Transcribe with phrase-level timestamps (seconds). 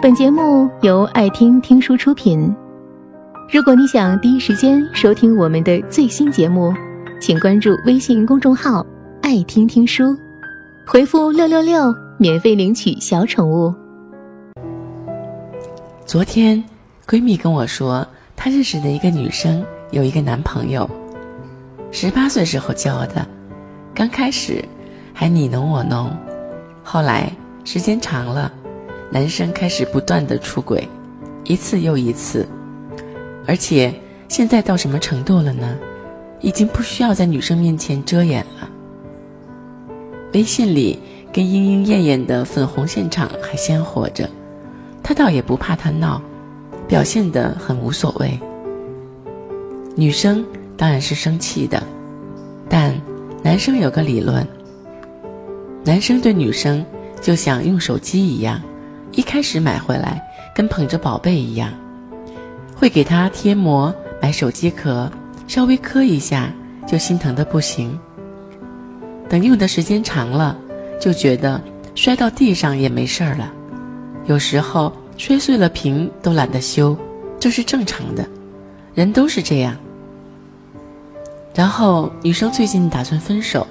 [0.00, 2.54] 本节目由爱听听书出品。
[3.50, 6.72] 如果你想第一时间收听我们的最新节目，
[7.20, 8.86] 请关注微信公众号
[9.22, 10.16] “爱听听书”，
[10.86, 13.74] 回复“六六六”免费领取小宠物。
[16.06, 16.62] 昨天，
[17.04, 18.06] 闺蜜跟我说，
[18.36, 20.88] 她认识的一个女生有一个男朋友，
[21.90, 23.26] 十八岁时候交的，
[23.92, 24.64] 刚开始
[25.12, 26.08] 还你侬我侬，
[26.84, 27.32] 后来
[27.64, 28.52] 时间长了。
[29.10, 30.86] 男生开始不断的出轨，
[31.44, 32.46] 一次又一次，
[33.46, 33.92] 而且
[34.28, 35.78] 现在到什么程度了呢？
[36.40, 38.70] 已经不需要在女生面前遮掩了。
[40.34, 40.98] 微信里
[41.32, 44.28] 跟莺莺燕燕的粉红现场还鲜活着，
[45.02, 46.22] 他倒也不怕他闹，
[46.86, 48.38] 表现得很无所谓。
[49.96, 51.82] 女生当然是生气的，
[52.68, 52.94] 但
[53.42, 54.46] 男生有个理论：
[55.82, 56.84] 男生对女生
[57.20, 58.60] 就像用手机一样。
[59.12, 60.22] 一开始买回来
[60.54, 61.72] 跟捧着宝贝一样，
[62.76, 65.10] 会给他贴膜、买手机壳，
[65.46, 66.52] 稍微磕一下
[66.86, 67.98] 就心疼的不行。
[69.28, 70.56] 等用的时间长了，
[71.00, 71.60] 就觉得
[71.94, 73.52] 摔到地上也没事儿了。
[74.26, 76.96] 有时候摔碎了屏都懒得修，
[77.40, 78.26] 这是正常的，
[78.94, 79.76] 人都是这样。
[81.54, 83.66] 然后女生最近打算分手，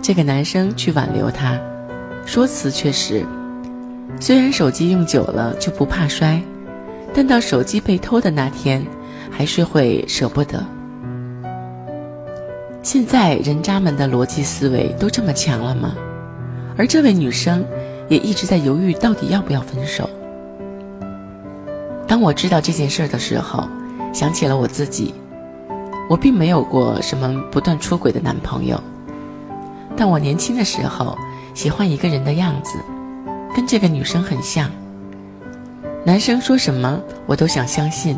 [0.00, 1.58] 这个男生去挽留她，
[2.24, 3.26] 说辞却是。
[4.20, 6.40] 虽然手机用久了就不怕摔，
[7.14, 8.84] 但到手机被偷的那天，
[9.30, 10.64] 还是会舍不得。
[12.82, 15.94] 现在人渣们的逻辑思维都这么强了吗？
[16.76, 17.64] 而这位女生
[18.08, 20.08] 也一直在犹豫，到底要不要分手。
[22.06, 23.68] 当我知道这件事的时候，
[24.12, 25.14] 想起了我自己，
[26.08, 28.80] 我并没有过什么不断出轨的男朋友，
[29.96, 31.16] 但我年轻的时候
[31.54, 32.78] 喜欢一个人的样子。
[33.58, 34.70] 跟这个女生很像，
[36.04, 38.16] 男生说什么我都想相信，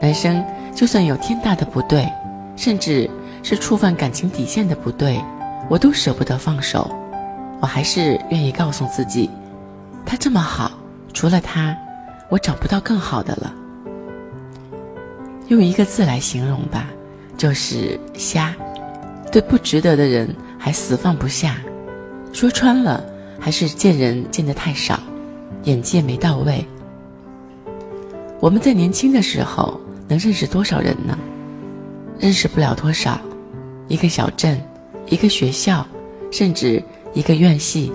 [0.00, 0.42] 男生
[0.74, 2.10] 就算有天大的不对，
[2.56, 3.10] 甚至
[3.42, 5.22] 是触犯感情底线的不对，
[5.68, 6.90] 我都舍不得放手，
[7.60, 9.28] 我还是愿意告诉自己，
[10.06, 10.70] 他这么好，
[11.12, 11.76] 除了他，
[12.30, 13.52] 我找不到更好的了。
[15.48, 16.86] 用一个字来形容吧，
[17.36, 18.54] 就是瞎，
[19.30, 21.56] 对不值得的人还死放不下，
[22.32, 23.04] 说穿了。
[23.48, 25.00] 还是见人见得太少，
[25.64, 26.62] 眼界没到位。
[28.40, 31.18] 我们在年轻的时候能认识多少人呢？
[32.18, 33.18] 认识不了多少，
[33.88, 34.62] 一个小镇，
[35.06, 35.86] 一个学校，
[36.30, 37.90] 甚至一个院系。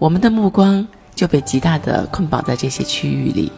[0.00, 3.52] 我们的目光就被极大的捆绑在这些区域里。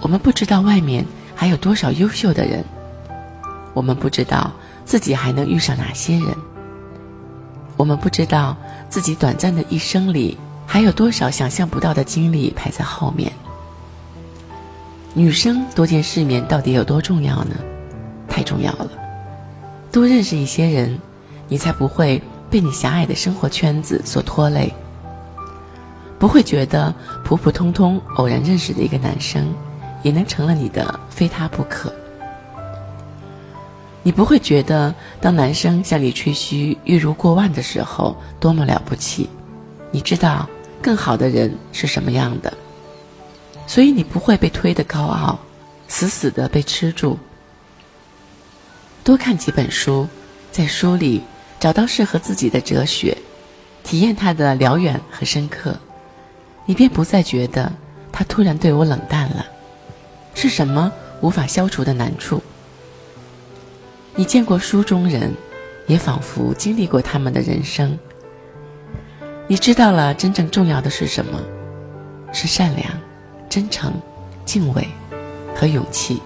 [0.00, 1.04] 我们不知道外面
[1.34, 2.64] 还有多少优秀的人，
[3.72, 4.52] 我们不知道
[4.84, 6.28] 自己还能遇上哪些人。
[7.76, 8.56] 我们不知道
[8.88, 13.32] 自己短暂的一生里还有多少想象不到的经历排在后面。
[15.12, 17.54] 女生多见世面到底有多重要呢？
[18.28, 18.90] 太重要了。
[19.92, 20.98] 多认识一些人，
[21.48, 22.20] 你才不会
[22.50, 24.72] 被你狭隘的生活圈子所拖累，
[26.18, 26.92] 不会觉得
[27.24, 29.54] 普普通通偶然认识的一个男生，
[30.02, 31.94] 也能成了你的非他不可。
[34.06, 39.30] 你不会觉得，当男生向你吹嘘月入过万的时候多么了不起，
[39.90, 40.46] 你知道
[40.82, 42.52] 更好的人是什么样的，
[43.66, 45.38] 所以你不会被推得高傲，
[45.88, 47.18] 死死的被吃住。
[49.02, 50.06] 多看几本书，
[50.52, 51.22] 在书里
[51.58, 53.16] 找到适合自己的哲学，
[53.82, 55.74] 体验它的辽远和深刻，
[56.66, 57.72] 你便不再觉得
[58.12, 59.46] 他突然对我冷淡了，
[60.34, 60.92] 是什么
[61.22, 62.42] 无法消除的难处。
[64.16, 65.32] 你见过书中人，
[65.86, 67.98] 也仿佛经历过他们的人生。
[69.48, 71.40] 你知道了真正重要的是什么？
[72.32, 72.88] 是善良、
[73.48, 73.92] 真诚、
[74.44, 74.86] 敬畏
[75.54, 76.20] 和勇气。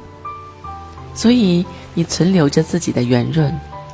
[1.14, 3.52] 所以你存留着自己的圆润，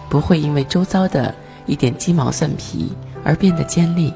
[0.08, 1.34] 不会因为周遭的
[1.64, 4.12] 一点鸡毛蒜皮而变得尖利。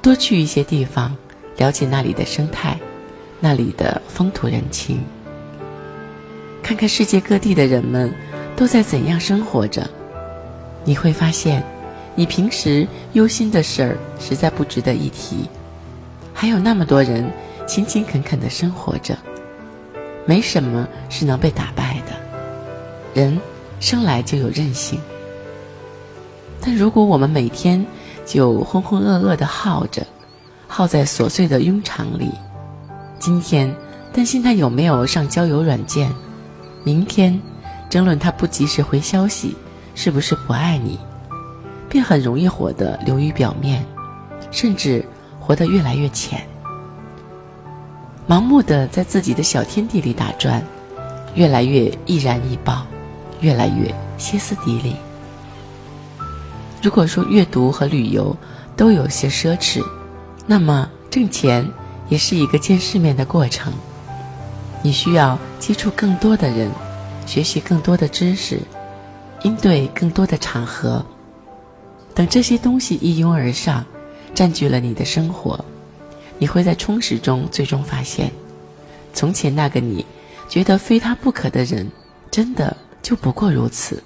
[0.00, 1.14] 多去一些地方，
[1.56, 2.78] 了解那里的生态，
[3.40, 5.00] 那里的风土人情。
[6.62, 8.12] 看看世界各地的人们
[8.56, 9.88] 都在怎样生活着，
[10.84, 11.62] 你会发现，
[12.14, 15.48] 你平时忧心的事儿实在不值得一提。
[16.32, 17.28] 还有那么多人
[17.66, 19.16] 勤勤恳恳的生活着，
[20.24, 22.12] 没什么是能被打败的。
[23.12, 23.38] 人
[23.80, 25.00] 生来就有韧性，
[26.60, 27.84] 但如果我们每天
[28.24, 30.06] 就浑浑噩噩的耗着，
[30.68, 32.30] 耗在琐碎的庸常里，
[33.18, 33.74] 今天
[34.12, 36.10] 担心他有没有上交友软件。
[36.84, 37.40] 明天，
[37.88, 39.56] 争论他不及时回消息，
[39.94, 40.98] 是不是不爱你，
[41.88, 43.84] 便很容易活得流于表面，
[44.50, 45.04] 甚至
[45.38, 46.44] 活得越来越浅。
[48.28, 50.64] 盲目的在自己的小天地里打转，
[51.34, 52.86] 越来越易燃易爆，
[53.40, 54.96] 越来越歇斯底里。
[56.80, 58.36] 如果说阅读和旅游
[58.76, 59.84] 都有些奢侈，
[60.46, 61.68] 那么挣钱
[62.08, 63.72] 也是一个见世面的过程。
[64.82, 66.70] 你需要接触更多的人，
[67.24, 68.60] 学习更多的知识，
[69.42, 71.04] 应对更多的场合。
[72.14, 73.84] 等这些东西一拥而上，
[74.34, 75.64] 占据了你的生活，
[76.38, 78.30] 你会在充实中最终发现，
[79.14, 80.04] 从前那个你
[80.48, 81.88] 觉得非他不可的人，
[82.30, 84.02] 真的就不过如此。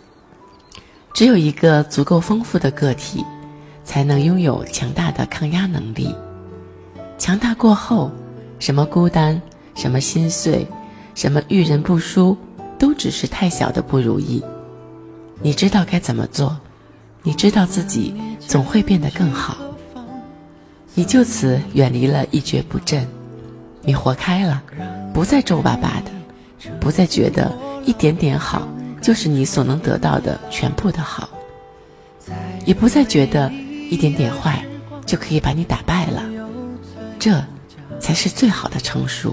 [1.15, 3.25] 只有一个足够丰富的个体，
[3.83, 6.15] 才能拥有强大的抗压能力。
[7.19, 8.13] 强大过后，
[8.59, 9.41] 什么孤单，
[9.77, 10.67] 什么心碎，
[11.15, 12.37] 什么遇人不淑，
[12.79, 14.43] 都只是太小的不如意。
[15.41, 16.59] 你知道该怎么做，
[17.23, 19.59] 你知道自己总会变得更好。
[20.95, 23.07] 你就此远离了一蹶不振，
[23.83, 24.63] 你活开了，
[25.13, 26.11] 不再皱巴巴的，
[26.81, 28.67] 不再觉得一点点好。
[29.03, 31.29] 就是你所能得到的全部的好，
[32.65, 33.53] 也不再觉得
[33.89, 34.65] 一点点坏
[35.05, 36.25] 就可以把你打败了，
[37.17, 37.41] 这
[38.01, 39.33] 才是最好的成熟。